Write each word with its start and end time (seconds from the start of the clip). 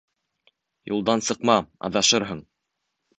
Юлдан 0.91 1.21
сыҡма, 1.27 1.57
аҙашырһың. 1.89 2.41